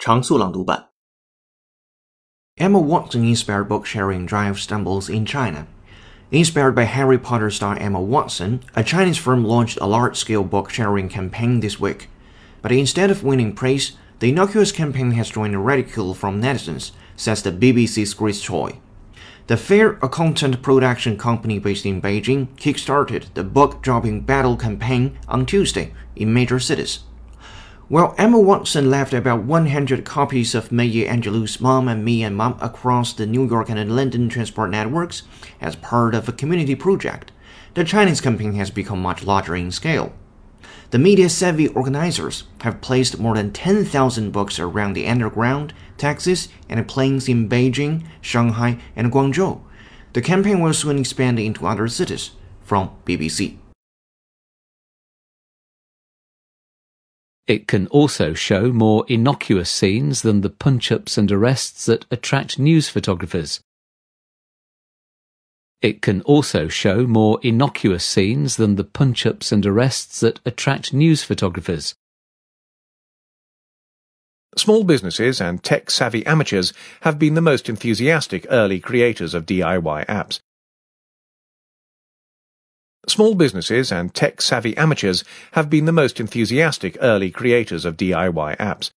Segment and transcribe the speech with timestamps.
[0.00, 0.90] 常速朗读版。
[2.56, 5.66] Emma Watson-inspired book sharing drive stumbles in China.
[6.30, 11.08] Inspired by Harry Potter star Emma Watson, a Chinese firm launched a large-scale book sharing
[11.08, 12.08] campaign this week.
[12.62, 17.52] But instead of winning praise, the innocuous campaign has joined ridicule from netizens, says the
[17.52, 18.78] BBC's Grace Choi.
[19.48, 25.18] The Fair, a content production company based in Beijing, kickstarted the book dropping battle campaign
[25.28, 27.00] on Tuesday in major cities.
[27.91, 32.57] While Emma Watson left about 100 copies of Maya Angelou's Mom and Me and Mom
[32.61, 35.23] across the New York and London transport networks
[35.59, 37.33] as part of a community project,
[37.73, 40.13] the Chinese campaign has become much larger in scale.
[40.91, 46.87] The media savvy organizers have placed more than 10,000 books around the underground, taxis, and
[46.87, 49.59] planes in Beijing, Shanghai, and Guangzhou.
[50.13, 52.31] The campaign will soon expand into other cities.
[52.63, 53.57] From BBC.
[57.51, 62.87] It can also show more innocuous scenes than the punch-ups and arrests that attract news
[62.87, 63.59] photographers.
[65.81, 71.23] It can also show more innocuous scenes than the punch-ups and arrests that attract news
[71.23, 71.93] photographers.
[74.55, 76.71] Small businesses and tech-savvy amateurs
[77.01, 80.39] have been the most enthusiastic early creators of DIY apps.
[83.11, 88.89] Small businesses and tech-savvy amateurs have been the most enthusiastic early creators of DIY apps.